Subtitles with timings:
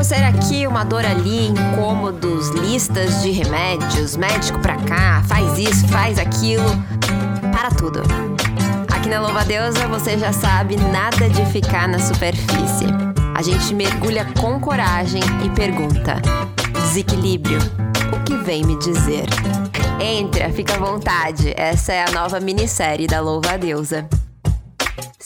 [0.00, 6.18] coceira aqui, uma dor ali, incômodos, listas de remédios, médico pra cá, faz isso, faz
[6.18, 6.64] aquilo.
[7.52, 8.00] Para tudo.
[8.90, 12.86] Aqui na Louva Deusa você já sabe nada de ficar na superfície.
[13.36, 16.16] A gente mergulha com coragem e pergunta:
[16.72, 17.58] desequilíbrio,
[18.10, 19.26] o que vem me dizer?
[20.00, 21.52] Entra, fica à vontade.
[21.54, 24.08] Essa é a nova minissérie da Louva Deusa.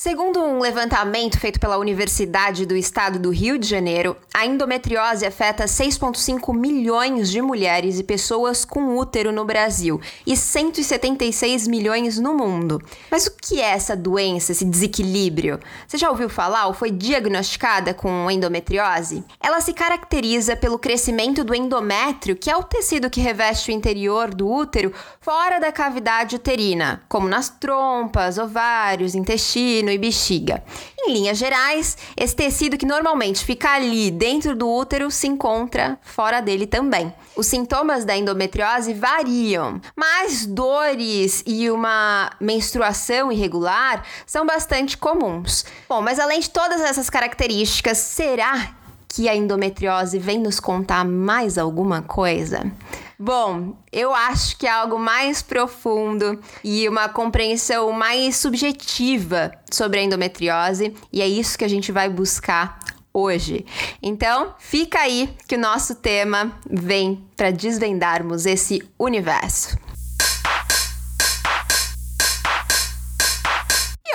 [0.04, 5.64] Segundo um levantamento feito pela Universidade do Estado do Rio de Janeiro, a endometriose afeta
[5.64, 12.82] 6,5 milhões de mulheres e pessoas com útero no Brasil e 176 milhões no mundo.
[13.10, 15.58] Mas o que é essa doença, esse desequilíbrio?
[15.88, 19.24] Você já ouviu falar ou foi diagnosticada com endometriose?
[19.42, 24.34] Ela se caracteriza pelo crescimento do endométrio, que é o tecido que reveste o interior
[24.34, 30.62] do útero fora da cavidade uterina, como nas trompas, ovários, intestino e bexiga.
[30.98, 36.40] Em linhas gerais, esse tecido que normalmente fica ali dentro do útero se encontra fora
[36.40, 37.12] dele também.
[37.36, 45.64] Os sintomas da endometriose variam, mas dores e uma menstruação irregular são bastante comuns.
[45.88, 48.74] Bom, mas além de todas essas características, será
[49.08, 52.72] que a endometriose vem nos contar mais alguma coisa?
[53.18, 60.02] Bom, eu acho que é algo mais profundo e uma compreensão mais subjetiva sobre a
[60.02, 62.78] endometriose, e é isso que a gente vai buscar
[63.12, 63.64] hoje.
[64.02, 69.78] Então, fica aí que o nosso tema vem para desvendarmos esse universo.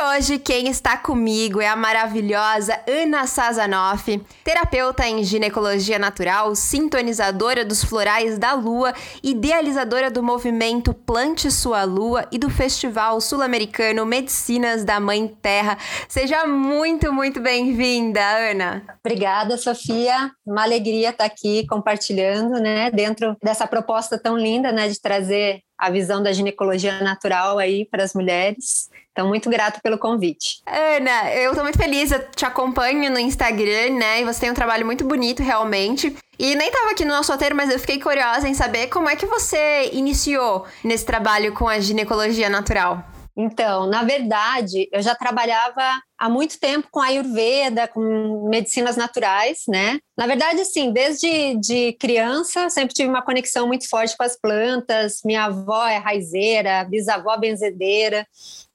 [0.01, 7.83] Hoje quem está comigo é a maravilhosa Ana Sazanoff, terapeuta em ginecologia natural, sintonizadora dos
[7.83, 14.99] florais da lua, idealizadora do movimento Plante Sua Lua e do Festival Sul-Americano Medicinas da
[14.99, 15.77] Mãe Terra.
[16.07, 18.83] Seja muito, muito bem-vinda, Ana.
[19.03, 20.31] Obrigada, Sofia.
[20.45, 25.89] Uma alegria estar aqui compartilhando, né, dentro dessa proposta tão linda, né, de trazer a
[25.89, 28.89] visão da ginecologia natural aí para as mulheres.
[29.13, 30.61] Então, muito grato pelo convite.
[30.65, 34.21] Ana, eu tô muito feliz, eu te acompanho no Instagram, né?
[34.21, 36.15] E você tem um trabalho muito bonito, realmente.
[36.37, 39.15] E nem tava aqui no nosso roteiro, mas eu fiquei curiosa em saber como é
[39.15, 43.03] que você iniciou nesse trabalho com a ginecologia natural.
[43.41, 45.81] Então, na verdade, eu já trabalhava
[46.17, 49.97] há muito tempo com Ayurveda, com medicinas naturais, né?
[50.17, 55.21] Na verdade, assim, desde de criança, sempre tive uma conexão muito forte com as plantas.
[55.23, 58.27] Minha avó é raizeira, bisavó benzedeira.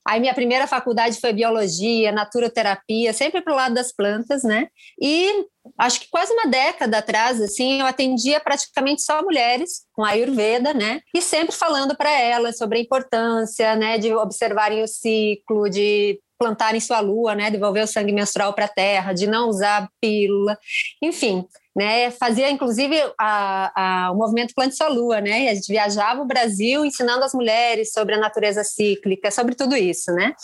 [0.07, 4.69] Aí minha primeira faculdade foi biologia, naturoterapia, sempre para o lado das plantas, né?
[5.01, 5.47] E
[5.79, 11.01] acho que quase uma década atrás, assim, eu atendia praticamente só mulheres com Ayurveda, né?
[11.15, 16.81] E sempre falando para elas sobre a importância, né, de observarem o ciclo, de plantarem
[16.81, 20.59] sua lua, né, devolver o sangue menstrual para a terra, de não usar pílula,
[21.03, 22.11] enfim, né?
[22.11, 25.49] Fazia inclusive a, a, o movimento Plante Sua Lua, né?
[25.49, 30.13] A gente viajava o Brasil ensinando as mulheres sobre a natureza cíclica, sobre tudo isso,
[30.13, 30.35] né?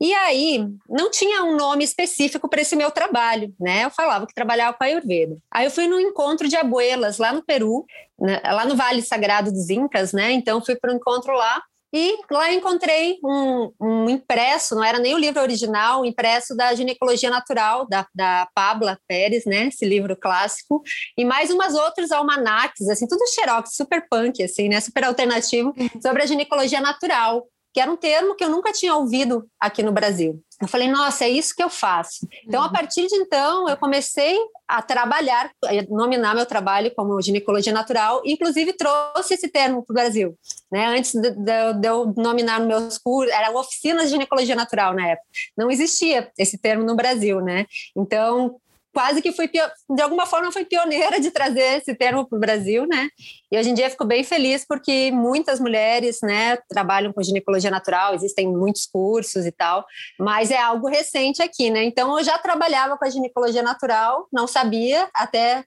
[0.00, 3.84] E aí não tinha um nome específico para esse meu trabalho, né?
[3.84, 5.36] Eu falava que trabalhava com a Ayurveda.
[5.52, 7.84] Aí eu fui no encontro de abuelas lá no Peru,
[8.18, 8.40] né?
[8.44, 10.30] lá no Vale Sagrado dos Incas, né?
[10.32, 11.60] Então fui para um encontro lá
[11.92, 16.74] e lá encontrei um, um, impresso, não era nem o livro original, um impresso da
[16.74, 19.68] ginecologia natural, da, da Pabla Pérez, né?
[19.68, 20.82] Esse livro clássico,
[21.16, 24.80] e mais umas outros almanacs, assim, tudo xerox, super punk, assim, né?
[24.80, 26.00] Super alternativo, uhum.
[26.02, 29.92] sobre a ginecologia natural que era um termo que eu nunca tinha ouvido aqui no
[29.92, 30.42] Brasil.
[30.60, 32.26] Eu falei, nossa, é isso que eu faço.
[32.44, 32.72] Então, a uhum.
[32.72, 34.36] partir de então, eu comecei
[34.66, 39.94] a trabalhar, a nominar meu trabalho como ginecologia natural, inclusive trouxe esse termo para o
[39.94, 40.36] Brasil.
[40.70, 40.86] Né?
[40.86, 45.28] Antes de, de, de, eu nominar meus cursos, era oficina de ginecologia natural na época.
[45.56, 47.66] Não existia esse termo no Brasil, né?
[47.96, 48.60] Então,
[48.92, 52.86] quase que fui, de alguma forma, fui pioneira de trazer esse termo para o Brasil,
[52.86, 53.08] né?
[53.50, 58.14] E hoje em dia fico bem feliz porque muitas mulheres, né, trabalham com ginecologia natural,
[58.14, 59.84] existem muitos cursos e tal,
[60.18, 61.84] mas é algo recente aqui, né?
[61.84, 65.64] Então eu já trabalhava com a ginecologia natural, não sabia, até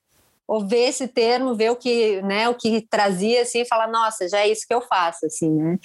[0.68, 4.40] ver esse termo, ver o que, né, o que trazia assim, e falar, nossa, já
[4.40, 5.78] é isso que eu faço, assim, né?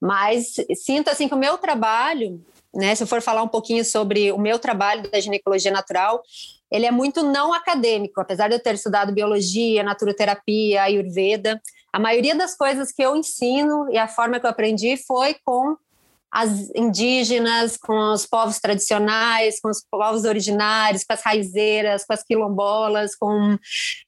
[0.00, 2.40] Mas sinto assim que o meu trabalho
[2.76, 6.22] né, se eu for falar um pouquinho sobre o meu trabalho da ginecologia natural,
[6.70, 11.60] ele é muito não acadêmico, apesar de eu ter estudado biologia, naturoterapia, ayurveda.
[11.92, 15.76] A maioria das coisas que eu ensino e a forma que eu aprendi foi com
[16.30, 22.22] as indígenas, com os povos tradicionais, com os povos originários, com as raizeiras, com as
[22.22, 23.56] quilombolas, com,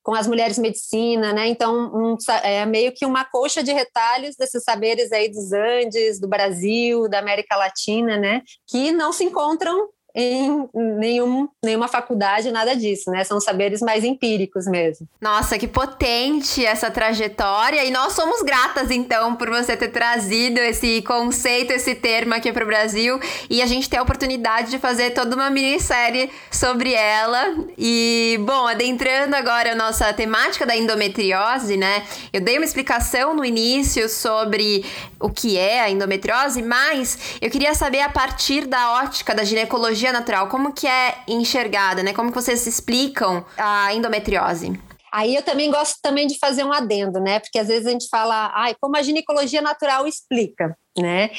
[0.02, 1.48] com as mulheres medicina, né?
[1.48, 6.28] Então, um, é meio que uma coxa de retalhos desses saberes aí dos Andes, do
[6.28, 8.42] Brasil, da América Latina, né?
[8.66, 9.88] Que não se encontram
[10.20, 13.22] em nenhum, nenhuma faculdade, nada disso, né?
[13.22, 15.06] São saberes mais empíricos mesmo.
[15.20, 17.84] Nossa, que potente essa trajetória.
[17.84, 22.64] E nós somos gratas, então, por você ter trazido esse conceito, esse termo aqui para
[22.64, 23.20] o Brasil.
[23.48, 27.54] E a gente ter a oportunidade de fazer toda uma minissérie sobre ela.
[27.78, 32.02] E, bom, adentrando agora a nossa temática da endometriose, né?
[32.32, 34.84] Eu dei uma explicação no início sobre
[35.20, 40.07] o que é a endometriose, mas eu queria saber a partir da ótica da ginecologia
[40.12, 42.12] natural, como que é enxergada, né?
[42.12, 44.78] Como que vocês explicam a endometriose?
[45.12, 47.40] Aí eu também gosto também de fazer um adendo, né?
[47.40, 51.30] Porque às vezes a gente fala, ai, como a ginecologia natural explica, né?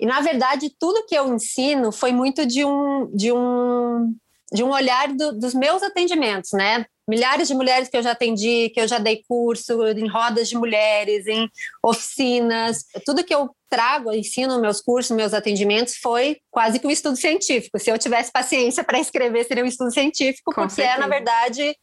[0.00, 4.14] E na verdade tudo que eu ensino foi muito de um de um
[4.52, 6.86] de um olhar do, dos meus atendimentos, né?
[7.08, 10.56] Milhares de mulheres que eu já atendi, que eu já dei curso em rodas de
[10.56, 11.48] mulheres, em
[11.82, 17.16] oficinas, tudo que eu trago, ensino meus cursos, meus atendimentos foi quase que um estudo
[17.16, 17.78] científico.
[17.78, 20.96] Se eu tivesse paciência para escrever, seria um estudo científico, Com porque certeza.
[20.96, 21.76] é, na verdade,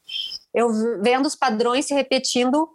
[0.54, 0.70] eu
[1.02, 2.70] vendo os padrões se repetindo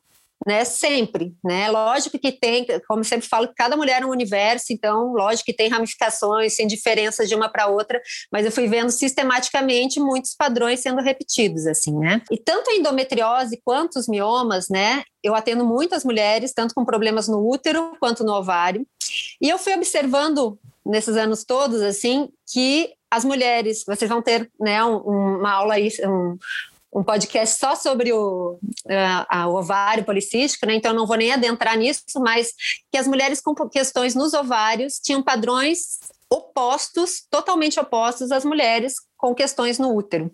[0.46, 0.64] né?
[0.64, 1.70] Sempre, né?
[1.70, 5.68] Lógico que tem, como sempre falo, cada mulher é um universo, então, lógico que tem
[5.68, 8.00] ramificações, tem diferenças de uma para outra,
[8.32, 12.22] mas eu fui vendo sistematicamente muitos padrões sendo repetidos, assim, né?
[12.30, 15.02] E tanto a endometriose quanto os miomas, né?
[15.22, 18.86] Eu atendo muitas mulheres, tanto com problemas no útero quanto no ovário,
[19.40, 24.84] e eu fui observando nesses anos todos, assim, que as mulheres, vocês vão ter, né,
[24.84, 26.36] um, uma aula aí, um,
[26.92, 28.58] um podcast só sobre o,
[29.28, 30.74] a, o ovário policístico, né?
[30.74, 32.52] então não vou nem adentrar nisso, mas
[32.90, 35.98] que as mulheres com questões nos ovários tinham padrões
[36.30, 40.30] opostos, totalmente opostos às mulheres com questões no útero.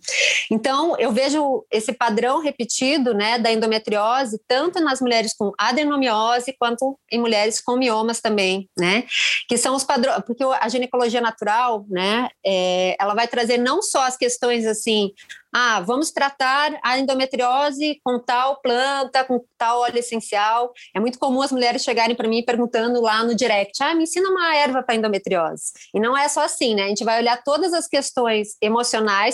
[0.50, 6.98] Então, eu vejo esse padrão repetido, né, da endometriose, tanto nas mulheres com adenomiose quanto
[7.10, 9.04] em mulheres com miomas também, né,
[9.48, 14.02] que são os padrões, porque a ginecologia natural, né, é, ela vai trazer não só
[14.02, 15.10] as questões assim,
[15.56, 20.72] ah, vamos tratar a endometriose com tal planta, com tal óleo essencial.
[20.92, 24.28] É muito comum as mulheres chegarem para mim perguntando lá no direct: ah, me ensina
[24.28, 25.72] uma erva para endometriose.
[25.94, 26.82] E não é só assim, né?
[26.82, 28.73] A gente vai olhar todas as questões emocionais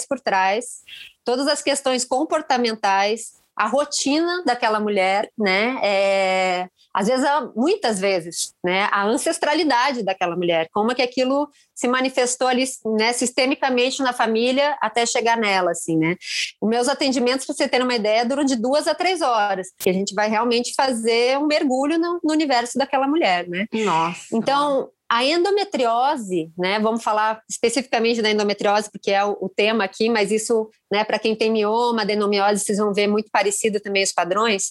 [0.09, 0.83] por trás,
[1.25, 5.79] todas as questões comportamentais, a rotina daquela mulher, né?
[5.83, 8.89] É, às vezes, muitas vezes, né?
[8.91, 12.65] A ancestralidade daquela mulher, como é que aquilo se manifestou ali,
[12.97, 13.13] né?
[13.13, 16.17] Sistemicamente na família até chegar nela, assim, né?
[16.61, 19.91] Os meus atendimentos, para você ter uma ideia, duram de duas a três horas, porque
[19.91, 23.67] a gente vai realmente fazer um mergulho no, no universo daquela mulher, né?
[23.73, 24.25] Nossa.
[24.33, 26.79] Então, a endometriose, né?
[26.79, 31.19] Vamos falar especificamente da endometriose, porque é o, o tema aqui, mas isso, né, para
[31.19, 34.71] quem tem mioma, adenomiose, vocês vão ver muito parecido também os padrões.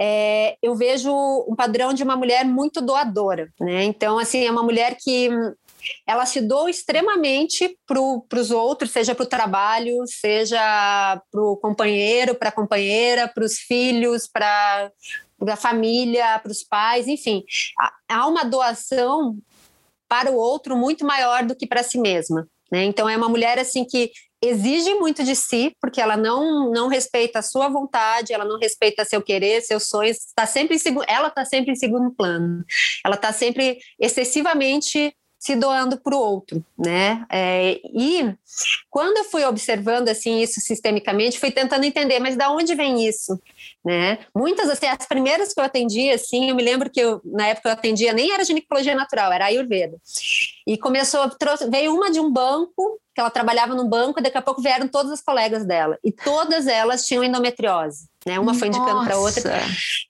[0.00, 1.10] É, eu vejo
[1.48, 3.82] um padrão de uma mulher muito doadora, né?
[3.82, 5.28] Então, assim, é uma mulher que
[6.06, 10.60] ela se doa extremamente para os outros, seja para o trabalho, seja
[11.28, 14.92] para o companheiro, para a companheira, para os filhos, para
[15.40, 17.42] a família, para os pais, enfim.
[18.08, 19.36] Há uma doação
[20.12, 22.46] para o outro muito maior do que para si mesma.
[22.70, 22.84] Né?
[22.84, 24.10] Então é uma mulher assim que
[24.42, 29.06] exige muito de si, porque ela não não respeita a sua vontade, ela não respeita
[29.06, 32.62] seu querer, seus sonhos, está sempre em ela está sempre em segundo plano.
[33.02, 37.26] Ela está sempre excessivamente se doando para o outro, né?
[37.28, 38.32] É, e
[38.88, 43.36] quando eu fui observando assim isso sistemicamente, fui tentando entender, mas da onde vem isso,
[43.84, 44.20] né?
[44.32, 47.68] Muitas assim, as primeiras que eu atendi, assim, eu me lembro que eu, na época
[47.68, 49.96] eu atendia nem era ginecologia natural, era ayurveda.
[50.64, 54.38] E começou, trouxe, veio uma de um banco que ela trabalhava num banco, e daqui
[54.38, 58.38] a pouco vieram todas as colegas dela e todas elas tinham endometriose, né?
[58.38, 59.60] Uma foi indicando para outra.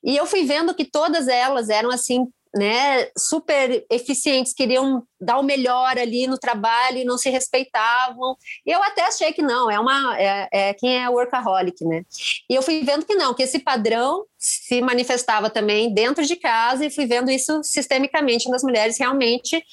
[0.04, 5.42] E eu fui vendo que todas elas eram assim né, super eficientes, queriam dar o
[5.42, 8.37] melhor ali no trabalho e não se respeitavam.
[8.66, 12.04] Eu até achei que não, é uma é, é, quem é workaholic, né?
[12.50, 16.85] E eu fui vendo que não, que esse padrão se manifestava também dentro de casa
[16.85, 19.64] e fui vendo isso sistemicamente nas mulheres realmente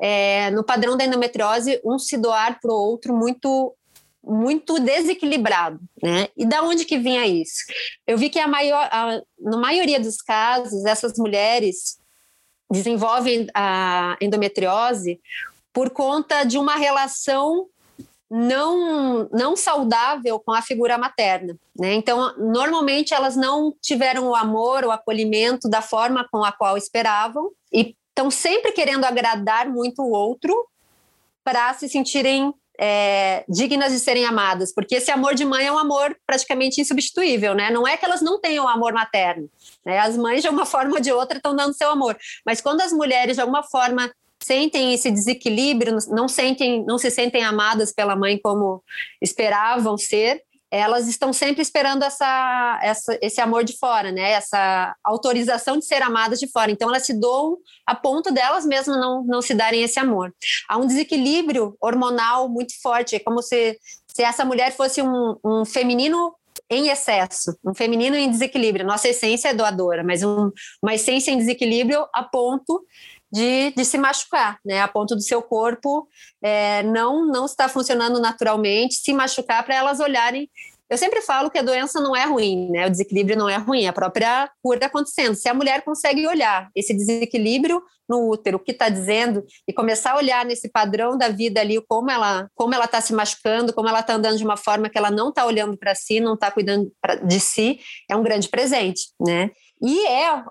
[0.00, 3.74] é, no padrão da endometriose um se doar para o outro muito
[4.26, 6.28] muito desequilibrado, né?
[6.34, 7.62] E da onde que vinha isso?
[8.06, 11.98] Eu vi que a maior, a, na maioria dos casos essas mulheres
[12.74, 15.20] desenvolvem a endometriose
[15.72, 17.66] por conta de uma relação
[18.30, 21.56] não, não saudável com a figura materna.
[21.78, 21.94] Né?
[21.94, 27.50] Então, normalmente elas não tiveram o amor, o acolhimento da forma com a qual esperavam
[27.72, 30.66] e estão sempre querendo agradar muito o outro
[31.44, 35.78] para se sentirem é, dignas de serem amadas, porque esse amor de mãe é um
[35.78, 37.70] amor praticamente insubstituível, né?
[37.70, 39.48] Não é que elas não tenham amor materno,
[39.84, 39.98] né?
[39.98, 42.92] As mães de uma forma ou de outra estão dando seu amor, mas quando as
[42.92, 44.10] mulheres de alguma forma
[44.42, 48.82] sentem esse desequilíbrio, não sentem, não se sentem amadas pela mãe como
[49.22, 54.32] esperavam ser, elas estão sempre esperando essa, essa, esse amor de fora, né?
[54.32, 56.68] Essa autorização de ser amadas de fora.
[56.70, 60.34] Então elas se doam a ponto delas mesmas não, não se darem esse amor.
[60.68, 63.14] Há um desequilíbrio hormonal muito forte.
[63.14, 66.34] É como se, se essa mulher fosse um, um feminino
[66.70, 68.86] em excesso, um feminino em desequilíbrio.
[68.86, 70.50] Nossa essência é doadora, mas um,
[70.82, 72.84] uma essência em desequilíbrio a ponto
[73.32, 74.80] de, de se machucar, né?
[74.80, 76.08] A ponto do seu corpo
[76.42, 80.48] é, não não estar funcionando naturalmente, se machucar para elas olharem.
[80.90, 82.86] Eu sempre falo que a doença não é ruim, né?
[82.86, 85.34] O desequilíbrio não é ruim, é a própria cura acontecendo.
[85.34, 90.12] Se a mulher consegue olhar esse desequilíbrio no útero, o que está dizendo, e começar
[90.12, 93.88] a olhar nesse padrão da vida ali, como ela como ela está se machucando, como
[93.88, 96.50] ela está andando de uma forma que ela não está olhando para si, não está
[96.50, 99.50] cuidando pra, de si, é um grande presente, né?
[99.84, 100.46] E é a,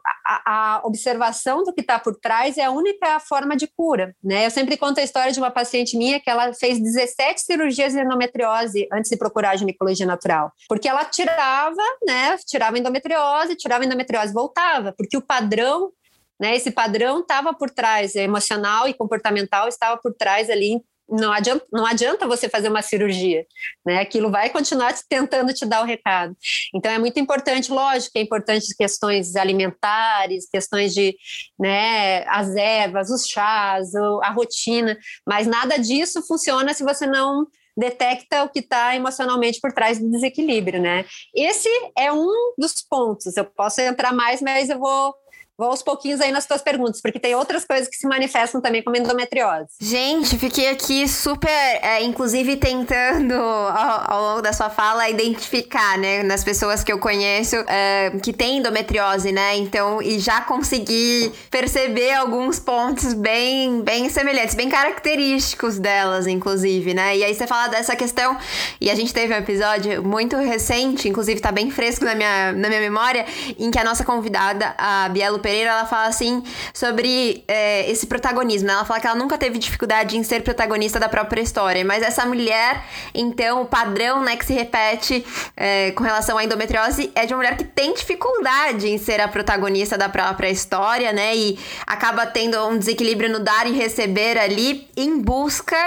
[0.45, 4.45] a observação do que está por trás é a única forma de cura, né?
[4.45, 7.99] Eu sempre conto a história de uma paciente minha que ela fez 17 cirurgias de
[7.99, 12.37] endometriose antes de procurar a ginecologia natural, porque ela tirava, né?
[12.45, 15.91] Tirava endometriose, tirava endometriose, voltava, porque o padrão
[16.39, 21.65] né, esse padrão estava por trás, emocional e comportamental estava por trás ali não adianta,
[21.71, 23.45] não adianta você fazer uma cirurgia,
[23.85, 23.99] né?
[23.99, 26.35] Aquilo vai continuar tentando te dar o recado.
[26.73, 31.15] Então é muito importante, lógico, é importante questões alimentares, questões de,
[31.59, 38.43] né, as ervas, os chás, a rotina, mas nada disso funciona se você não detecta
[38.43, 41.05] o que está emocionalmente por trás do desequilíbrio, né?
[41.33, 43.35] Esse é um dos pontos.
[43.35, 45.13] Eu posso entrar mais, mas eu vou
[45.55, 48.81] Vou aos pouquinhos aí nas tuas perguntas, porque tem outras coisas que se manifestam também
[48.81, 49.67] como endometriose.
[49.79, 56.23] Gente, fiquei aqui super, é, inclusive tentando, ao, ao, longo da sua fala, identificar, né,
[56.23, 59.55] nas pessoas que eu conheço é, que tem endometriose, né?
[59.57, 67.15] Então, e já consegui perceber alguns pontos bem, bem semelhantes, bem característicos delas, inclusive, né?
[67.15, 68.35] E aí você fala dessa questão,
[68.81, 72.69] e a gente teve um episódio muito recente, inclusive tá bem fresco na minha, na
[72.69, 73.23] minha memória,
[73.59, 78.67] em que a nossa convidada, a Bielo Pereira, ela fala assim sobre é, esse protagonismo.
[78.67, 78.73] Né?
[78.73, 82.25] Ela fala que ela nunca teve dificuldade em ser protagonista da própria história, mas essa
[82.25, 82.83] mulher,
[83.13, 85.23] então, o padrão né, que se repete
[85.55, 89.27] é, com relação à endometriose é de uma mulher que tem dificuldade em ser a
[89.27, 91.35] protagonista da própria história, né?
[91.35, 95.77] E acaba tendo um desequilíbrio no dar e receber ali em busca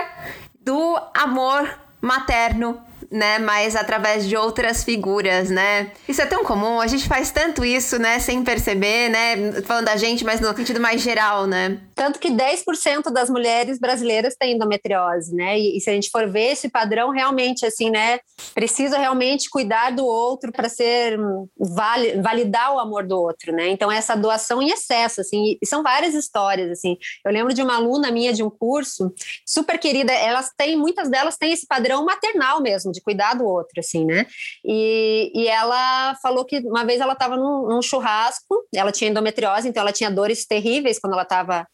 [0.60, 1.68] do amor
[2.00, 3.38] materno né?
[3.38, 5.92] Mas através de outras figuras, né?
[6.08, 8.18] Isso é tão comum, a gente faz tanto isso, né?
[8.18, 9.62] Sem perceber, né?
[9.62, 11.80] Falando da gente, mas no sentido mais geral, né?
[11.94, 15.58] Tanto que 10% das mulheres brasileiras têm endometriose, né?
[15.58, 18.18] E, e, se a gente for ver esse padrão, realmente, assim, né?
[18.54, 21.18] Precisa realmente cuidar do outro para ser
[21.58, 23.68] vali, validar o amor do outro, né?
[23.68, 26.96] Então, essa doação em excesso, assim, e são várias histórias, assim.
[27.24, 29.12] Eu lembro de uma aluna minha de um curso,
[29.44, 33.78] super querida, elas têm, muitas delas têm esse padrão maternal mesmo, de cuidar do outro,
[33.78, 34.26] assim, né?
[34.64, 39.68] E, e ela falou que uma vez ela estava num, num churrasco, ela tinha endometriose,
[39.68, 41.66] então ela tinha dores terríveis quando ela estava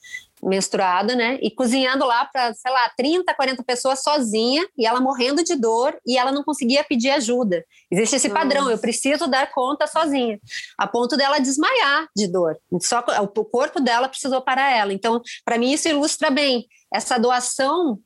[0.42, 1.38] menstruada, né?
[1.40, 5.96] E cozinhando lá para, sei lá, 30, 40 pessoas sozinha e ela morrendo de dor
[6.04, 7.64] e ela não conseguia pedir ajuda.
[7.90, 10.40] Existe esse padrão, eu preciso dar conta sozinha,
[10.76, 12.58] a ponto dela desmaiar de dor.
[12.80, 14.92] Só o corpo dela precisou parar ela.
[14.92, 17.98] Então, para mim isso ilustra bem essa doação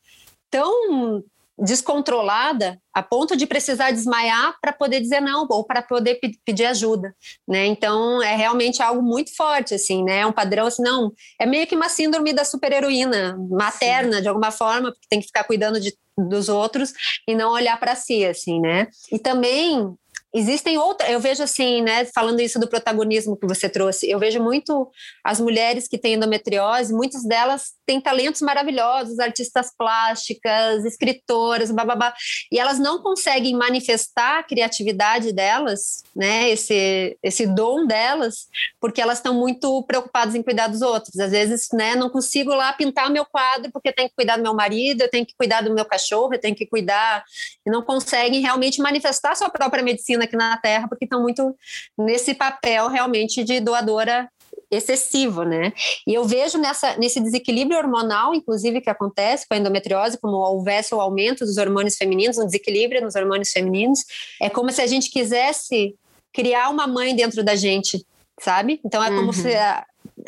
[0.50, 1.24] tão
[1.58, 7.14] descontrolada a ponto de precisar desmaiar para poder dizer não ou para poder pedir ajuda,
[7.46, 7.66] né?
[7.66, 10.20] Então é realmente algo muito forte assim, né?
[10.20, 14.22] É um padrão assim, não, é meio que uma síndrome da superheroína materna Sim.
[14.22, 16.92] de alguma forma, porque tem que ficar cuidando de, dos outros
[17.26, 18.88] e não olhar para si assim, né?
[19.10, 19.96] E também
[20.38, 24.38] Existem outras, eu vejo assim, né, falando isso do protagonismo que você trouxe, eu vejo
[24.38, 24.90] muito
[25.24, 32.12] as mulheres que têm endometriose, muitas delas têm talentos maravilhosos, artistas plásticas, escritoras, bababá,
[32.52, 38.46] e elas não conseguem manifestar a criatividade delas, né, esse, esse dom delas,
[38.78, 41.18] porque elas estão muito preocupadas em cuidar dos outros.
[41.18, 44.42] Às vezes, né, não consigo lá pintar o meu quadro porque tenho que cuidar do
[44.42, 47.24] meu marido, eu tenho que cuidar do meu cachorro, eu tenho que cuidar,
[47.66, 51.54] e não conseguem realmente manifestar sua própria medicina aqui na Terra, porque estão muito
[51.96, 54.28] nesse papel realmente de doadora
[54.70, 55.72] excessivo, né?
[56.06, 60.94] E eu vejo nessa, nesse desequilíbrio hormonal, inclusive, que acontece com a endometriose, como houvesse
[60.94, 64.00] o aumento dos hormônios femininos, um desequilíbrio nos hormônios femininos,
[64.40, 65.94] é como se a gente quisesse
[66.32, 68.04] criar uma mãe dentro da gente,
[68.40, 68.80] sabe?
[68.84, 69.32] Então é como uhum.
[69.32, 69.52] se,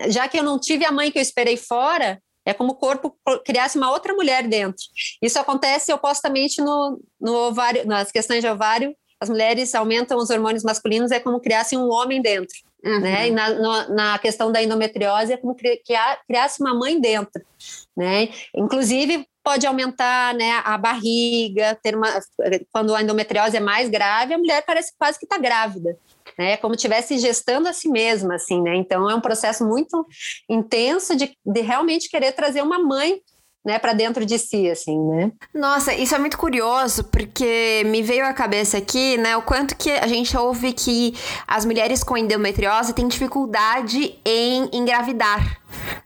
[0.08, 3.14] já que eu não tive a mãe que eu esperei fora, é como o corpo
[3.44, 4.82] criasse uma outra mulher dentro.
[5.20, 10.62] Isso acontece opostamente no, no ovário, nas questões de ovário as mulheres aumentam os hormônios
[10.62, 12.56] masculinos, é como criassem um homem dentro.
[12.84, 13.00] Uhum.
[13.00, 13.28] Né?
[13.28, 17.42] E na, no, na questão da endometriose é como criar, criasse uma mãe dentro.
[17.96, 18.28] Né?
[18.54, 22.20] Inclusive, pode aumentar né, a barriga, ter uma,
[22.72, 25.96] quando a endometriose é mais grave, a mulher parece quase que está grávida.
[26.38, 28.76] Né, como estivesse gestando a si mesma, assim, né?
[28.76, 30.06] Então é um processo muito
[30.48, 33.20] intenso de, de realmente querer trazer uma mãe
[33.64, 35.32] né, para dentro de si, assim, né?
[35.54, 39.90] Nossa, isso é muito curioso, porque me veio à cabeça aqui, né, o quanto que
[39.90, 41.14] a gente ouve que
[41.46, 45.58] as mulheres com endometriose têm dificuldade em engravidar.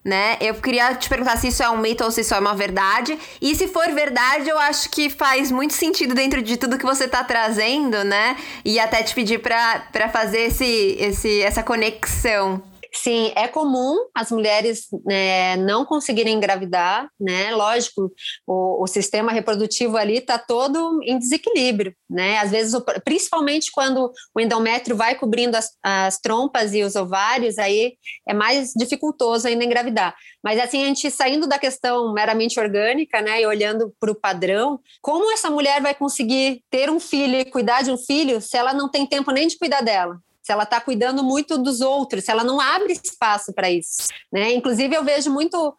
[0.05, 0.37] Né?
[0.41, 3.17] Eu queria te perguntar se isso é um mito ou se isso é uma verdade.
[3.41, 7.05] E se for verdade, eu acho que faz muito sentido dentro de tudo que você
[7.05, 8.37] está trazendo, né?
[8.65, 12.61] E até te pedir para fazer esse, esse, essa conexão.
[12.95, 17.51] Sim, é comum as mulheres né, não conseguirem engravidar, né?
[17.55, 18.13] Lógico,
[18.47, 22.39] o, o sistema reprodutivo ali está todo em desequilíbrio, né?
[22.39, 27.95] Às vezes, principalmente quando o endométrio vai cobrindo as, as trompas e os ovários, aí
[28.29, 30.15] é mais dificultoso ainda engravidar.
[30.45, 34.79] Mas assim, a gente saindo da questão meramente orgânica, né, e olhando para o padrão,
[35.01, 38.75] como essa mulher vai conseguir ter um filho e cuidar de um filho se ela
[38.75, 40.21] não tem tempo nem de cuidar dela?
[40.43, 44.09] Se ela está cuidando muito dos outros, se ela não abre espaço para isso.
[44.33, 44.53] Né?
[44.53, 45.75] Inclusive, eu vejo muito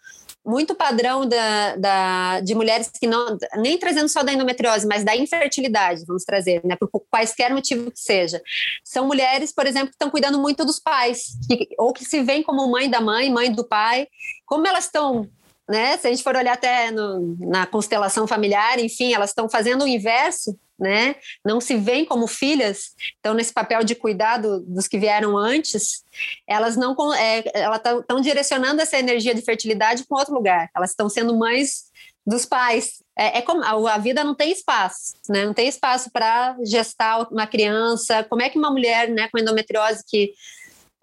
[0.46, 5.16] muito padrão da, da, de mulheres que não, nem trazendo só da endometriose, mas da
[5.16, 8.42] infertilidade, vamos trazer, né, por quaisquer motivo que seja.
[8.84, 12.44] São mulheres, por exemplo, que estão cuidando muito dos pais, que, ou que se veem
[12.44, 14.06] como mãe da mãe, mãe do pai.
[14.46, 15.30] Como elas estão
[15.66, 15.98] né?
[15.98, 19.88] Se a gente for olhar até no, na constelação familiar, enfim, elas estão fazendo o
[19.88, 21.16] inverso né?
[21.44, 26.04] Não se veem como filhas, então nesse papel de cuidado dos que vieram antes,
[26.46, 30.70] elas não é, elas estão direcionando essa energia de fertilidade para outro lugar.
[30.76, 31.86] Elas estão sendo mães
[32.26, 33.02] dos pais.
[33.18, 35.46] É, é como a, vida não tem espaço, né?
[35.46, 38.24] Não tem espaço para gestar uma criança.
[38.26, 40.34] Como é que uma mulher, né, com endometriose que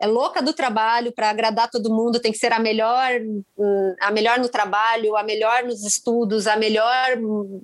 [0.00, 3.11] é louca do trabalho para agradar todo mundo, tem que ser a melhor,
[3.59, 7.19] hum, a melhor no trabalho, a melhor nos estudos, a melhor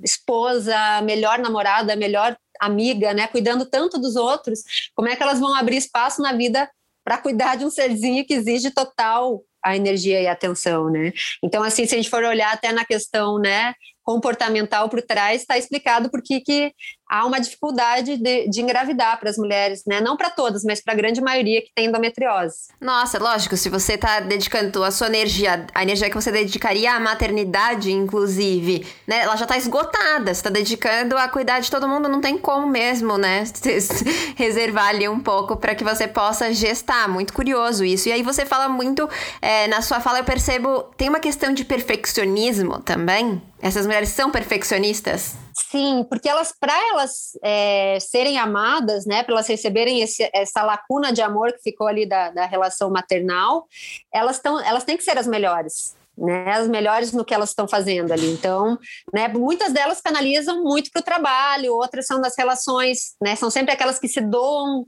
[0.04, 3.26] esposa, a melhor namorada, a melhor amiga, né?
[3.26, 4.60] Cuidando tanto dos outros,
[4.94, 6.70] como é que elas vão abrir espaço na vida
[7.02, 11.12] para cuidar de um serzinho que exige total a energia e a atenção, né?
[11.42, 15.58] Então, assim, se a gente for olhar até na questão, né, comportamental por trás, está
[15.58, 16.72] explicado por que
[17.08, 20.00] há uma dificuldade de, de engravidar para as mulheres, né?
[20.00, 22.68] Não para todas, mas para a grande maioria que tem endometriose.
[22.80, 27.00] Nossa, lógico, se você está dedicando a sua energia, a energia que você dedicaria à
[27.00, 29.20] maternidade, inclusive, né?
[29.20, 30.34] Ela já está esgotada.
[30.34, 33.44] Você está dedicando a cuidar de todo mundo, não tem como mesmo, né?
[34.36, 37.08] Reservar ali um pouco para que você possa gestar.
[37.08, 38.08] Muito curioso isso.
[38.08, 39.08] E aí você fala muito,
[39.40, 43.40] é, na sua fala eu percebo, tem uma questão de perfeccionismo também.
[43.60, 45.45] Essas mulheres são perfeccionistas?
[45.58, 51.12] Sim, porque elas, para elas é, serem amadas, né, para elas receberem esse, essa lacuna
[51.12, 53.66] de amor que ficou ali da, da relação maternal,
[54.12, 55.96] elas, tão, elas têm que ser as melhores.
[56.16, 58.32] Né, as melhores no que elas estão fazendo ali.
[58.32, 58.78] Então,
[59.12, 63.72] né, muitas delas canalizam muito para o trabalho, outras são das relações, né, são sempre
[63.72, 64.86] aquelas que se doam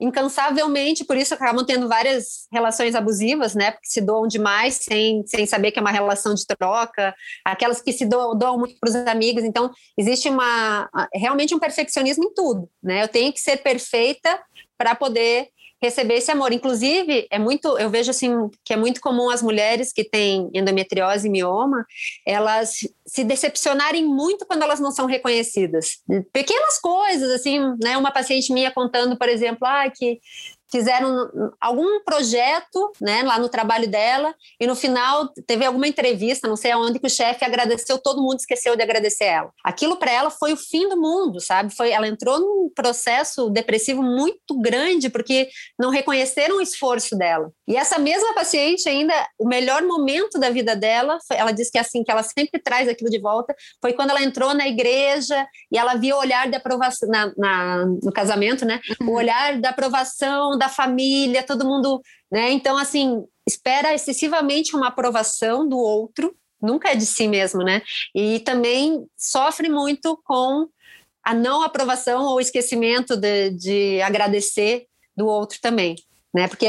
[0.00, 3.70] incansavelmente, por isso acabam tendo várias relações abusivas, né?
[3.72, 7.92] Porque se doam demais sem, sem saber que é uma relação de troca, aquelas que
[7.92, 9.44] se doam, doam muito para os amigos.
[9.44, 13.02] Então, existe uma realmente um perfeccionismo em tudo, né?
[13.02, 14.40] Eu tenho que ser perfeita
[14.78, 15.48] para poder
[15.82, 16.52] receber esse amor.
[16.52, 21.26] Inclusive, é muito, eu vejo assim que é muito comum as mulheres que têm endometriose
[21.26, 21.86] e mioma,
[22.26, 25.98] elas se decepcionarem muito quando elas não são reconhecidas.
[26.32, 27.96] Pequenas coisas, assim, né?
[27.96, 30.20] Uma paciente minha contando, por exemplo, ah, que
[30.70, 31.28] fizeram
[31.60, 36.70] algum projeto né, lá no trabalho dela e no final teve alguma entrevista, não sei
[36.70, 39.50] aonde, que o chefe agradeceu, todo mundo esqueceu de agradecer ela.
[39.64, 41.74] Aquilo para ela foi o fim do mundo, sabe?
[41.74, 47.50] Foi, ela entrou num processo depressivo muito grande porque não reconheceram o esforço dela.
[47.70, 51.80] E essa mesma paciente ainda, o melhor momento da vida dela, ela disse que é
[51.80, 55.78] assim, que ela sempre traz aquilo de volta, foi quando ela entrou na igreja e
[55.78, 58.80] ela viu o olhar de aprovação, na, na no casamento, né?
[59.00, 59.12] O uhum.
[59.12, 62.50] olhar da aprovação da família, todo mundo, né?
[62.50, 67.82] Então, assim, espera excessivamente uma aprovação do outro, nunca é de si mesmo, né?
[68.12, 70.66] E também sofre muito com
[71.22, 75.94] a não aprovação ou esquecimento de, de agradecer do outro também
[76.32, 76.46] né?
[76.46, 76.68] Porque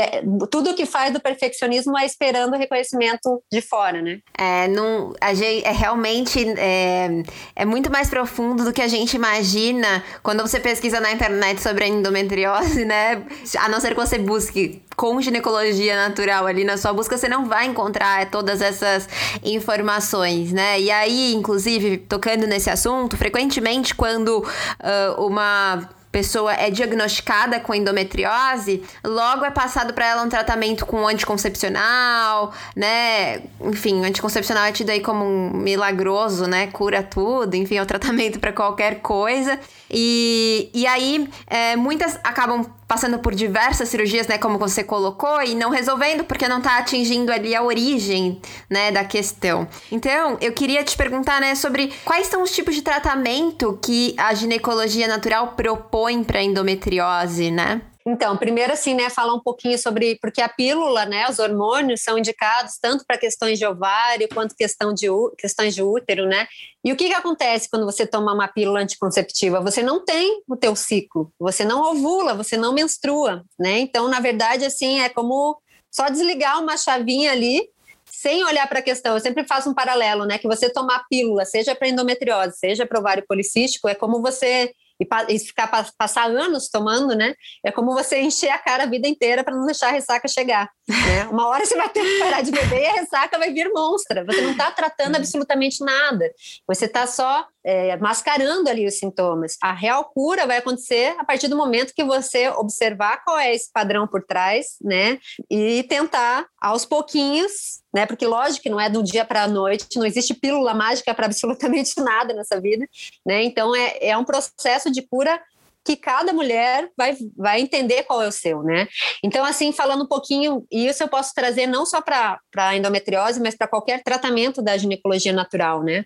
[0.50, 4.20] tudo que faz do perfeccionismo é esperando o reconhecimento de fora, né?
[4.38, 7.24] É, não, a gente, é realmente é,
[7.56, 11.84] é muito mais profundo do que a gente imagina quando você pesquisa na internet sobre
[11.84, 13.24] a endometriose, né?
[13.60, 17.46] A não ser que você busque com ginecologia natural ali na sua busca, você não
[17.46, 19.08] vai encontrar todas essas
[19.44, 20.80] informações, né?
[20.80, 28.84] E aí, inclusive, tocando nesse assunto, frequentemente quando uh, uma pessoa é diagnosticada com endometriose,
[29.04, 33.42] logo é passado para ela um tratamento com anticoncepcional, né?
[33.62, 36.68] Enfim, anticoncepcional é tido aí como um milagroso, né?
[36.68, 39.60] Cura tudo, enfim, é o tratamento para qualquer coisa.
[39.90, 45.56] E, e aí, é, muitas acabam passando por diversas cirurgias, né, como você colocou, e
[45.56, 49.66] não resolvendo porque não está atingindo ali a origem, né, da questão.
[49.90, 54.34] Então, eu queria te perguntar, né, sobre quais são os tipos de tratamento que a
[54.34, 57.82] ginecologia natural propõe para endometriose, né?
[58.06, 62.18] Então, primeiro assim, né, falar um pouquinho sobre porque a pílula, né, os hormônios são
[62.18, 66.48] indicados tanto para questões de ovário quanto questão de questões de útero, né?
[66.84, 69.62] E o que que acontece quando você toma uma pílula anticonceptiva?
[69.62, 73.80] Você não tem o teu ciclo, você não ovula, você não menstrua, né?
[73.80, 75.62] Então, na verdade, assim, é como
[75.92, 77.70] só desligar uma chavinha ali
[78.06, 79.14] sem olhar para a questão.
[79.14, 80.38] Eu sempre faço um paralelo, né?
[80.38, 85.36] Que você tomar pílula, seja para endometriose, seja para ovário policístico, é como você e,
[85.36, 87.34] e ficar passar anos tomando, né?
[87.66, 90.70] É como você encher a cara a vida inteira para não deixar a ressaca chegar.
[90.88, 91.26] Né?
[91.32, 94.24] Uma hora você vai ter que parar de beber e a ressaca vai vir monstra.
[94.26, 96.32] Você não está tratando absolutamente nada.
[96.68, 99.58] Você está só é, mascarando ali os sintomas.
[99.62, 103.72] A real cura vai acontecer a partir do momento que você observar qual é esse
[103.72, 105.20] padrão por trás, né?
[105.50, 108.06] E tentar aos pouquinhos, né?
[108.06, 111.26] Porque lógico que não é do dia para a noite, não existe pílula mágica para
[111.26, 112.88] absolutamente nada nessa vida,
[113.26, 113.44] né?
[113.44, 115.42] Então é, é um processo de cura
[115.84, 118.88] que cada mulher vai, vai entender qual é o seu, né?
[119.24, 123.40] Então, assim, falando um pouquinho, e isso eu posso trazer não só para a endometriose,
[123.40, 126.06] mas para qualquer tratamento da ginecologia natural, né?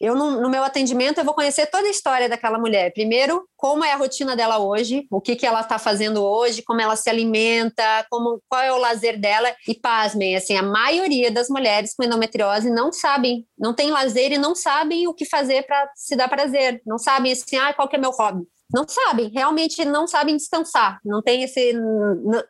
[0.00, 2.92] Eu, no, no, meu atendimento, eu vou conhecer toda a história daquela mulher.
[2.92, 6.80] Primeiro, como é a rotina dela hoje, o que, que ela está fazendo hoje, como
[6.80, 9.54] ela se alimenta, como, qual é o lazer dela.
[9.66, 14.38] E pasmem, assim, a maioria das mulheres com endometriose não sabem, não tem lazer e
[14.38, 16.82] não sabem o que fazer para se dar prazer.
[16.86, 20.98] Não sabem, assim, ah, qual que é meu hobby não sabem, realmente não sabem descansar.
[21.04, 21.72] Não tem esse.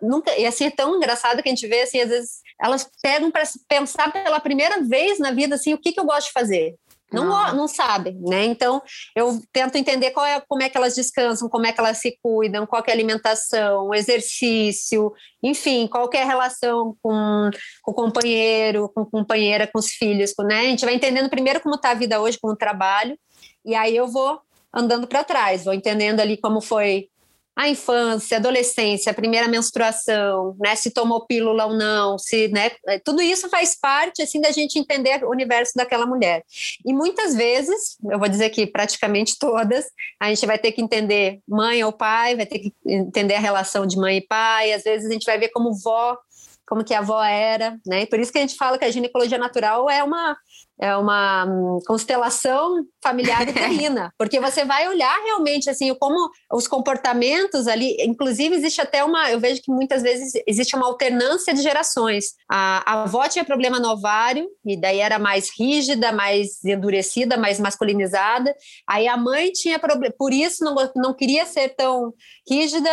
[0.00, 2.30] Nunca, e assim é tão engraçado que a gente vê, assim, às vezes
[2.62, 6.28] elas pegam para pensar pela primeira vez na vida, assim, o que, que eu gosto
[6.28, 6.76] de fazer.
[7.12, 8.44] Não, não, não sabem, né?
[8.44, 8.82] Então,
[9.14, 12.18] eu tento entender qual é, como é que elas descansam, como é que elas se
[12.20, 17.50] cuidam, qual é a alimentação, exercício, enfim, qual é a relação com,
[17.82, 20.60] com o companheiro, com a companheira, com os filhos, né?
[20.60, 23.16] A gente vai entendendo primeiro como está a vida hoje, como o trabalho,
[23.64, 24.40] e aí eu vou
[24.74, 27.08] andando para trás, vou entendendo ali como foi
[27.56, 32.98] a infância, adolescência, a primeira menstruação, né, se tomou pílula ou não, se, né, é,
[32.98, 36.42] tudo isso faz parte assim da gente entender o universo daquela mulher.
[36.84, 39.86] E muitas vezes, eu vou dizer que praticamente todas,
[40.18, 43.86] a gente vai ter que entender mãe ou pai, vai ter que entender a relação
[43.86, 46.18] de mãe e pai, às vezes a gente vai ver como vó
[46.66, 48.02] como que a avó era, né?
[48.02, 50.34] E por isso que a gente fala que a ginecologia natural é uma
[50.80, 57.66] é uma hum, constelação familiar uterina, porque você vai olhar realmente assim como os comportamentos
[57.66, 62.34] ali, inclusive existe até uma, eu vejo que muitas vezes existe uma alternância de gerações.
[62.50, 67.60] A, a avó tinha problema no ovário e daí era mais rígida, mais endurecida, mais
[67.60, 68.54] masculinizada.
[68.88, 72.12] Aí a mãe tinha problema, por isso não, não queria ser tão
[72.48, 72.90] rígida,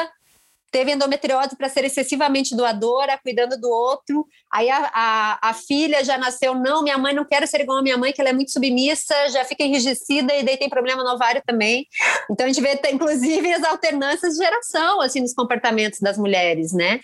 [0.71, 4.25] teve endometriose para ser excessivamente doadora, cuidando do outro.
[4.51, 7.81] Aí a, a, a, filha já nasceu, não, minha mãe não quero ser igual a
[7.81, 11.11] minha mãe, que ela é muito submissa, já fica enrijecida e daí tem problema no
[11.11, 11.85] ovário também.
[12.29, 17.01] Então a gente vê, inclusive, as alternâncias de geração, assim, nos comportamentos das mulheres, né?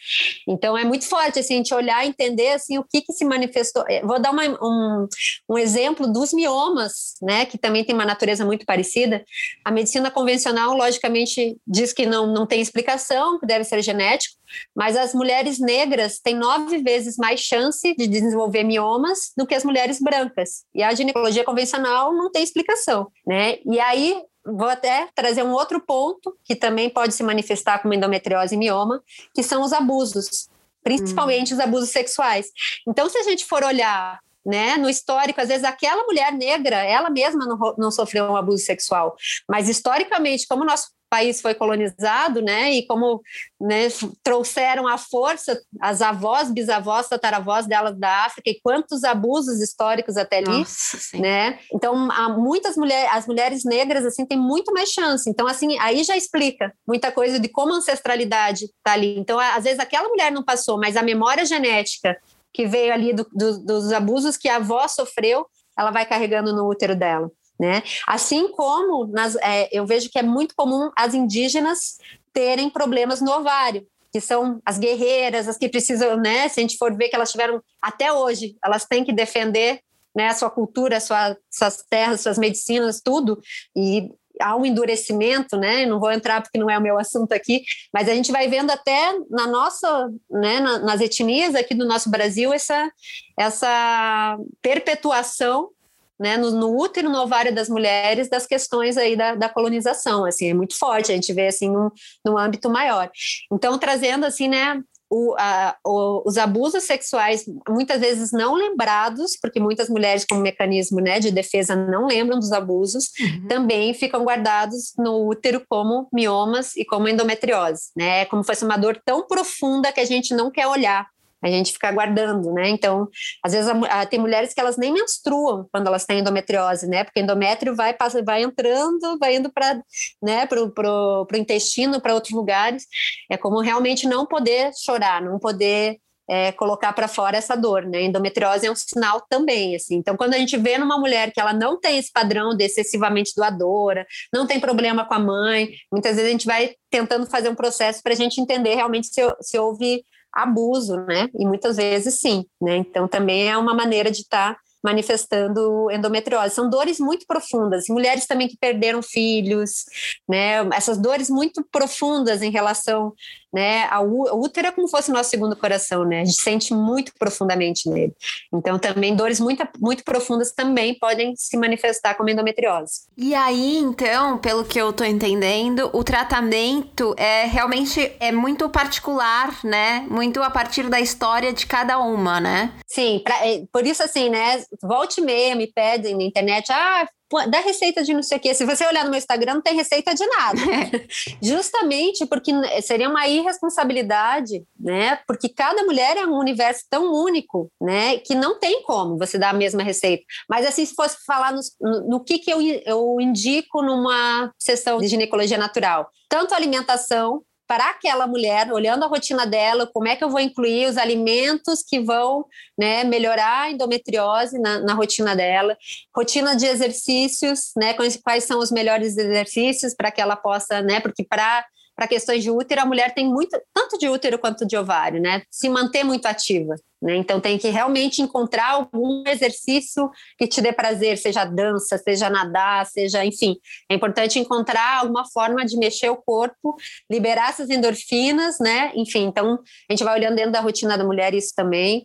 [0.47, 3.25] Então é muito forte, assim, a gente olhar e entender, assim, o que que se
[3.25, 3.83] manifestou.
[3.87, 5.07] É, vou dar uma, um,
[5.49, 9.23] um exemplo dos miomas, né, que também tem uma natureza muito parecida.
[9.65, 14.35] A medicina convencional, logicamente, diz que não, não tem explicação, que deve deve ser genético,
[14.75, 19.63] mas as mulheres negras têm nove vezes mais chance de desenvolver miomas do que as
[19.63, 20.63] mulheres brancas.
[20.73, 23.57] E a ginecologia convencional não tem explicação, né?
[23.65, 28.55] E aí vou até trazer um outro ponto que também pode se manifestar como endometriose
[28.55, 30.47] e mioma, que são os abusos,
[30.83, 31.57] principalmente hum.
[31.57, 32.47] os abusos sexuais.
[32.87, 37.09] Então, se a gente for olhar né, no histórico, às vezes aquela mulher negra, ela
[37.09, 39.13] mesma não, não sofreu um abuso sexual,
[39.49, 43.21] mas historicamente, como nosso país foi colonizado, né, e como
[43.59, 43.87] né,
[44.23, 50.37] trouxeram à força as avós, bisavós, tataravós delas da África e quantos abusos históricos até
[50.37, 51.59] ali, Nossa, né?
[51.73, 55.29] Então, há muitas mulheres, as mulheres negras assim têm muito mais chance.
[55.29, 59.17] Então, assim, aí já explica muita coisa de como a ancestralidade está ali.
[59.17, 62.17] Então, às vezes aquela mulher não passou, mas a memória genética
[62.53, 65.45] que veio ali do, do, dos abusos que a avó sofreu,
[65.77, 67.29] ela vai carregando no útero dela.
[67.59, 67.81] Né?
[68.05, 71.97] Assim como nas, é, eu vejo que é muito comum as indígenas
[72.31, 76.47] terem problemas no ovário, que são as guerreiras, as que precisam, né?
[76.49, 79.79] Se a gente for ver que elas tiveram até hoje, elas têm que defender
[80.15, 83.39] né, a sua cultura, a sua, suas terras, suas medicinas, tudo.
[83.75, 84.09] E
[84.41, 85.85] há um endurecimento, né?
[85.85, 88.71] Não vou entrar porque não é o meu assunto aqui, mas a gente vai vendo
[88.71, 92.89] até na nossa, né, nas etnias aqui do nosso Brasil essa
[93.37, 95.69] essa perpetuação
[96.19, 100.49] né, no, no, útero, no ovário das mulheres, das questões aí da, da colonização, assim,
[100.49, 101.89] é muito forte, a gente vê, assim, num,
[102.25, 103.09] num âmbito maior.
[103.51, 109.59] Então, trazendo, assim, né, o, a, o, os abusos sexuais, muitas vezes não lembrados, porque
[109.59, 113.47] muitas mulheres, como mecanismo né, de defesa, não lembram dos abusos, uhum.
[113.47, 118.25] também ficam guardados no útero como miomas e como endometriose, né?
[118.25, 121.07] Como fosse uma dor tão profunda que a gente não quer olhar
[121.43, 122.69] a gente fica aguardando, né?
[122.69, 123.07] Então,
[123.43, 127.03] às vezes a, a, tem mulheres que elas nem menstruam quando elas têm endometriose, né?
[127.03, 129.81] Porque endométrio vai passa, vai entrando, vai indo para,
[130.21, 132.85] né, pro, pro, pro intestino, para outros lugares.
[133.29, 135.97] É como realmente não poder chorar, não poder
[136.29, 138.03] é, colocar para fora essa dor, né?
[138.03, 139.95] Endometriose é um sinal também, assim.
[139.95, 143.33] Então, quando a gente vê numa mulher que ela não tem esse padrão de excessivamente
[143.35, 147.55] doadora, não tem problema com a mãe, muitas vezes a gente vai tentando fazer um
[147.55, 151.29] processo para a gente entender realmente se, se houve abuso, né?
[151.37, 152.77] E muitas vezes sim, né?
[152.77, 156.55] Então também é uma maneira de estar tá manifestando endometriose.
[156.55, 157.85] São dores muito profundas.
[157.89, 159.83] Mulheres também que perderam filhos,
[160.27, 160.65] né?
[160.73, 163.13] Essas dores muito profundas em relação,
[163.53, 164.07] né, ao
[164.39, 166.21] útero é como fosse o nosso segundo coração, né?
[166.21, 168.13] A gente sente muito profundamente nele.
[168.53, 173.07] Então também dores muito, muito profundas também podem se manifestar como endometriose.
[173.17, 179.57] E aí, então, pelo que eu tô entendendo, o tratamento é realmente é muito particular,
[179.63, 180.05] né?
[180.09, 182.73] Muito a partir da história de cada uma, né?
[182.85, 184.63] Sim, pra, é, por isso assim, né?
[184.81, 187.07] Volte e meia me pedem na internet, ah,
[187.49, 188.53] dá receita de não sei o quê.
[188.53, 190.59] Se você olhar no meu Instagram, não tem receita de nada.
[191.41, 195.19] Justamente porque seria uma irresponsabilidade, né?
[195.27, 198.17] Porque cada mulher é um universo tão único, né?
[198.19, 200.23] Que não tem como você dar a mesma receita.
[200.49, 204.99] Mas assim, se fosse falar no, no, no que, que eu, eu indico numa sessão
[204.99, 210.23] de ginecologia natural, tanto alimentação para aquela mulher, olhando a rotina dela, como é que
[210.23, 212.45] eu vou incluir os alimentos que vão
[212.77, 215.77] né, melhorar a endometriose na, na, rotina dela,
[216.15, 221.23] rotina de exercícios, né, quais são os melhores exercícios para que ela possa, né, porque
[221.23, 221.65] para
[221.97, 225.41] para questões de útero, a mulher tem muito, tanto de útero quanto de ovário, né?
[225.49, 226.75] Se manter muito ativa.
[227.01, 227.15] Né?
[227.15, 232.85] Então tem que realmente encontrar algum exercício que te dê prazer, seja dança, seja nadar,
[232.87, 233.55] seja, enfim,
[233.89, 236.75] é importante encontrar alguma forma de mexer o corpo,
[237.09, 238.91] liberar essas endorfinas, né?
[238.95, 242.03] Enfim, então a gente vai olhando dentro da rotina da mulher isso também.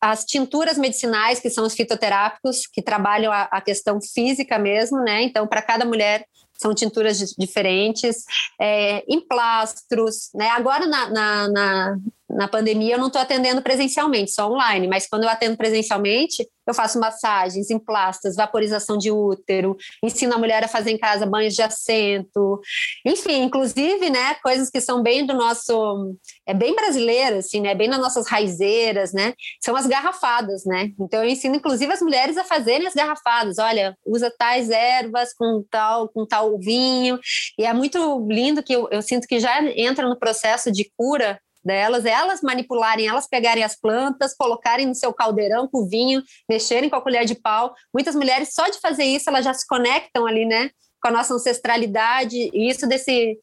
[0.00, 5.22] As tinturas medicinais, que são os fitoterápicos, que trabalham a, a questão física mesmo, né?
[5.22, 6.26] Então, para cada mulher
[6.62, 8.24] são tinturas diferentes,
[8.60, 10.48] é, emplastros, né?
[10.50, 11.96] Agora na, na, na,
[12.32, 16.74] na pandemia eu não estou atendendo presencialmente, só online, mas quando eu atendo presencialmente, eu
[16.74, 21.62] faço massagens, emplastas, vaporização de útero, ensino a mulher a fazer em casa banhos de
[21.62, 22.60] assento,
[23.04, 26.16] enfim, inclusive, né, coisas que são bem do nosso,
[26.46, 31.22] é bem brasileiro, assim, né, bem nas nossas raizeiras, né, são as garrafadas, né, então
[31.22, 36.08] eu ensino inclusive as mulheres a fazerem as garrafadas, olha, usa tais ervas com tal,
[36.08, 37.18] com tal vinho,
[37.58, 41.40] e é muito lindo que eu, eu sinto que já entra no processo de cura
[41.64, 46.96] delas, elas manipularem, elas pegarem as plantas, colocarem no seu caldeirão com vinho, mexerem com
[46.96, 47.74] a colher de pau.
[47.92, 50.70] Muitas mulheres, só de fazer isso, elas já se conectam ali, né,
[51.00, 53.38] com a nossa ancestralidade, e isso desse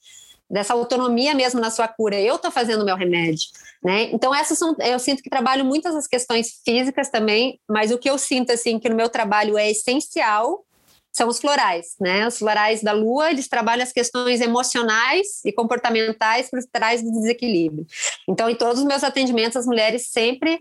[0.50, 2.20] dessa autonomia mesmo na sua cura.
[2.20, 3.46] Eu estou fazendo o meu remédio,
[3.84, 4.10] né?
[4.12, 8.10] Então essas são, eu sinto que trabalho muitas as questões físicas também, mas o que
[8.10, 10.66] eu sinto assim que no meu trabalho é essencial
[11.12, 12.28] são os florais, né?
[12.28, 17.86] Os florais da lua, eles trabalham as questões emocionais e comportamentais por trás do desequilíbrio.
[18.28, 20.60] Então, em todos os meus atendimentos, as mulheres sempre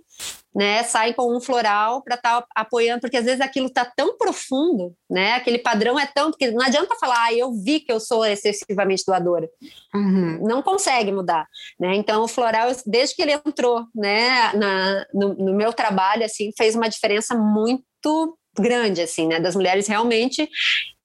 [0.55, 4.17] né, saem com um floral para estar tá apoiando, porque às vezes aquilo está tão
[4.17, 5.35] profundo, né?
[5.35, 6.31] Aquele padrão é tão.
[6.31, 9.49] Porque não adianta falar, ah, eu vi que eu sou excessivamente doadora.
[9.95, 10.41] Uhum.
[10.43, 11.47] Não consegue mudar.
[11.79, 11.95] Né?
[11.95, 16.75] Então, o floral, desde que ele entrou né, na, no, no meu trabalho, assim, fez
[16.75, 19.41] uma diferença muito grande, assim, né?
[19.41, 20.49] Das mulheres realmente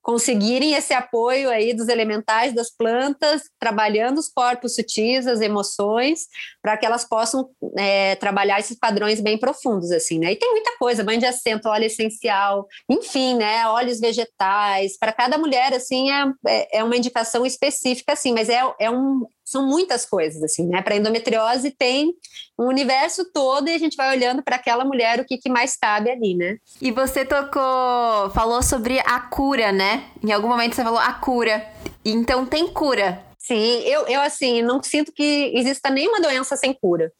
[0.04, 6.26] conseguirem esse apoio aí dos elementais das plantas, trabalhando os corpos sutis, as emoções,
[6.60, 10.32] para que elas possam é, trabalhar esses padrões bem profundos, assim, né?
[10.32, 13.66] E tem muita coisa, banho de assento, óleo essencial, enfim, né?
[13.66, 18.60] Óleos vegetais, para cada mulher, assim, é, é, é uma indicação específica, assim, mas é,
[18.78, 19.22] é um,
[19.54, 20.82] são muitas coisas, assim, né?
[20.82, 22.12] Para endometriose tem
[22.58, 25.76] um universo todo e a gente vai olhando para aquela mulher o que, que mais
[25.76, 26.56] cabe ali, né?
[26.82, 30.06] E você tocou, falou sobre a cura, né?
[30.22, 31.64] Em algum momento você falou a cura.
[32.04, 33.24] Então tem cura.
[33.38, 37.12] Sim, eu, eu assim, não sinto que exista nenhuma doença sem cura.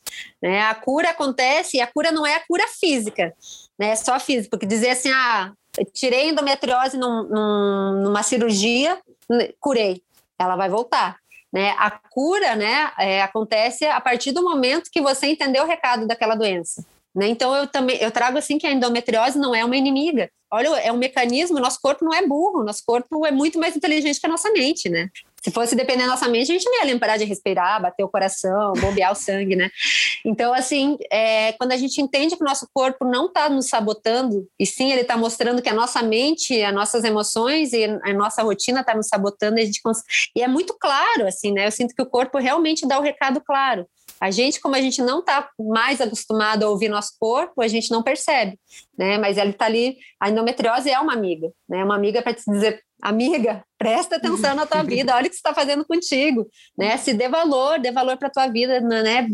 [0.43, 0.63] Né?
[0.63, 3.33] A cura acontece e a cura não é a cura física,
[3.79, 3.91] né?
[3.91, 5.53] É só física, porque dizer assim, ah,
[5.93, 8.99] tirei endometriose num, num, numa cirurgia,
[9.61, 10.03] curei.
[10.37, 11.17] Ela vai voltar.
[11.55, 11.71] Né?
[11.79, 16.35] A cura né, é, acontece a partir do momento que você entendeu o recado daquela
[16.35, 16.85] doença.
[17.15, 17.29] Né?
[17.29, 20.29] Então eu também eu trago assim que a endometriose não é uma inimiga.
[20.53, 24.21] Olha, é um mecanismo, nosso corpo não é burro, nosso corpo é muito mais inteligente
[24.21, 25.09] que a nossa mente, né?
[25.45, 28.09] Se fosse depender da nossa mente, a gente não ia lembrar de respirar, bater o
[28.09, 29.69] coração, bombear o sangue, né?
[30.25, 34.49] Então, assim, é, quando a gente entende que o nosso corpo não está nos sabotando,
[34.59, 38.43] e sim ele está mostrando que a nossa mente, as nossas emoções e a nossa
[38.43, 39.99] rotina está nos sabotando, a gente cons...
[40.35, 41.67] e é muito claro, assim, né?
[41.67, 43.87] Eu sinto que o corpo realmente dá o recado claro.
[44.19, 47.91] A gente, como a gente não está mais acostumado a ouvir nosso corpo, a gente
[47.91, 48.59] não percebe,
[48.99, 49.19] né?
[49.19, 49.97] Mas ele está ali.
[50.21, 51.85] A endometriose é uma amiga, né?
[51.85, 55.41] Uma amiga para te dizer, amiga, presta atenção na tua vida, olha o que você
[55.41, 56.97] está fazendo contigo, né?
[56.97, 59.29] Se dê valor, dê valor para tua vida, né?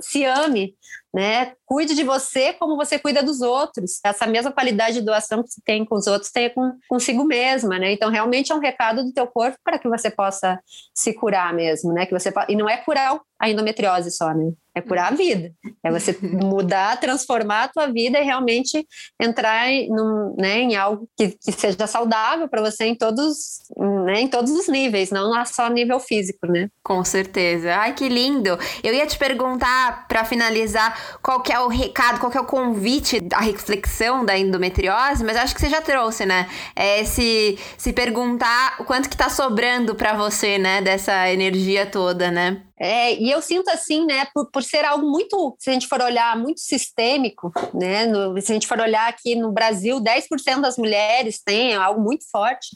[0.00, 0.74] Se ame,
[1.12, 1.52] né?
[1.64, 3.98] Cuide de você como você cuida dos outros.
[4.04, 7.78] Essa mesma qualidade de doação que você tem com os outros, tenha com, consigo mesma,
[7.78, 7.92] né?
[7.92, 10.60] Então, realmente é um recado do teu corpo para que você possa
[10.94, 12.04] se curar mesmo, né?
[12.04, 14.52] Que você e não é curar a endometriose só, né?
[14.78, 15.52] É curar a vida.
[15.82, 18.86] É você mudar, transformar a tua vida e realmente
[19.20, 23.60] entrar em, num, né, em algo que, que seja saudável para você em todos,
[24.04, 26.68] né, em todos os níveis, não só nível físico, né?
[26.82, 27.74] Com certeza.
[27.74, 28.58] Ai, que lindo.
[28.82, 32.44] Eu ia te perguntar, para finalizar, qual que é o recado, qual que é o
[32.44, 36.48] convite à reflexão da endometriose, mas acho que você já trouxe, né?
[36.74, 42.30] É se, se perguntar o quanto que tá sobrando para você, né, dessa energia toda,
[42.30, 42.62] né?
[42.80, 46.00] É, e eu sinto assim, né, por, por ser algo muito, se a gente for
[46.00, 50.78] olhar, muito sistêmico, né, no, se a gente for olhar aqui no Brasil, 10% das
[50.78, 52.68] mulheres têm, é algo muito forte,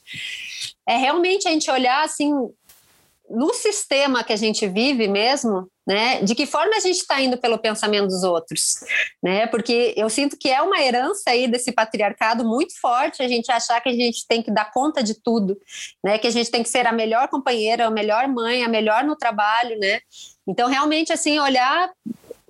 [0.88, 2.32] é realmente a gente olhar assim,
[3.30, 6.22] no sistema que a gente vive mesmo, né?
[6.22, 8.80] De que forma a gente está indo pelo pensamento dos outros,
[9.22, 9.46] né?
[9.48, 13.80] Porque eu sinto que é uma herança aí desse patriarcado muito forte a gente achar
[13.80, 15.58] que a gente tem que dar conta de tudo,
[16.02, 16.18] né?
[16.18, 19.16] Que a gente tem que ser a melhor companheira, a melhor mãe, a melhor no
[19.16, 20.00] trabalho, né?
[20.46, 21.90] Então realmente assim olhar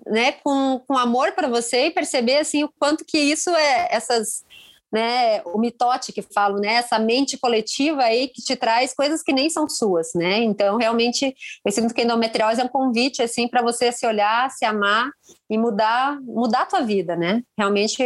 [0.06, 4.44] né, com, com amor para você e perceber assim o quanto que isso é essas
[4.92, 9.32] né, o mitote que falo, né, essa mente coletiva aí que te traz coisas que
[9.32, 10.38] nem são suas, né?
[10.42, 14.50] Então, realmente, eu sinto que a endometriose é um convite assim para você se olhar,
[14.50, 15.10] se amar
[15.48, 17.42] e mudar, mudar a tua vida, né?
[17.56, 18.02] Realmente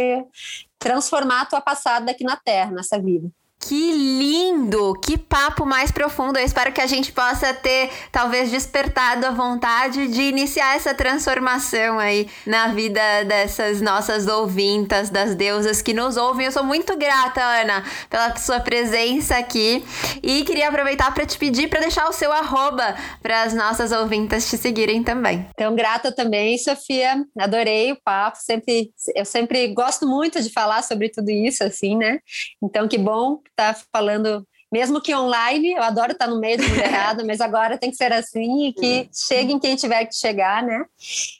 [0.79, 3.29] transformar a tua passada aqui na Terra, nessa vida.
[3.67, 4.93] Que lindo!
[5.01, 6.39] Que papo mais profundo.
[6.39, 11.99] Eu espero que a gente possa ter, talvez, despertado a vontade de iniciar essa transformação
[11.99, 16.45] aí na vida dessas nossas ouvintas, das deusas que nos ouvem.
[16.45, 19.83] Eu sou muito grata, Ana, pela sua presença aqui.
[20.23, 24.49] E queria aproveitar para te pedir para deixar o seu arroba para as nossas ouvintas
[24.49, 25.45] te seguirem também.
[25.53, 27.21] Então, grata também, Sofia.
[27.37, 28.37] Adorei o papo.
[28.39, 32.19] Sempre, eu sempre gosto muito de falar sobre tudo isso, assim, né?
[32.63, 37.23] Então, que bom tá falando mesmo que online, eu adoro estar no meio de mulherada,
[37.23, 39.09] mas agora tem que ser assim e que uhum.
[39.13, 40.85] chegue em quem tiver que chegar, né?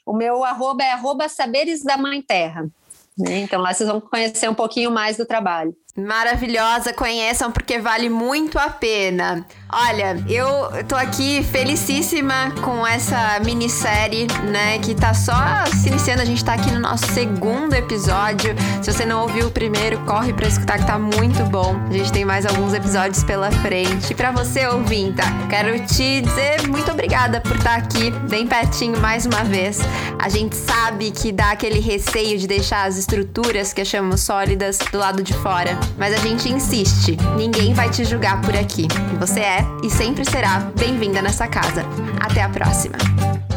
[0.04, 2.68] O meu arroba é arroba saberes da mãe terra.
[3.16, 3.38] Né?
[3.40, 5.74] Então lá vocês vão conhecer um pouquinho mais do trabalho.
[5.98, 9.44] Maravilhosa, conheçam porque vale muito a pena.
[9.70, 15.34] Olha, eu tô aqui felicíssima com essa minissérie, né, que tá só
[15.66, 16.22] se iniciando.
[16.22, 18.54] A gente tá aqui no nosso segundo episódio.
[18.80, 21.74] Se você não ouviu o primeiro, corre para escutar que tá muito bom.
[21.90, 24.12] A gente tem mais alguns episódios pela frente.
[24.12, 28.98] E para você, ouvinta, quero te dizer muito obrigada por estar tá aqui bem pertinho
[29.00, 29.80] mais uma vez.
[30.18, 34.98] A gente sabe que dá aquele receio de deixar as estruturas que achamos sólidas do
[34.98, 37.16] lado de fora, mas a gente insiste.
[37.36, 38.86] Ninguém vai te julgar por aqui.
[39.18, 41.84] Você é e sempre será bem-vinda nessa casa.
[42.20, 43.47] Até a próxima!